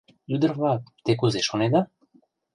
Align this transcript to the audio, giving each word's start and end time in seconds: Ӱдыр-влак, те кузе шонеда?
Ӱдыр-влак, 0.33 0.81
те 1.03 1.11
кузе 1.19 1.41
шонеда? 1.49 1.81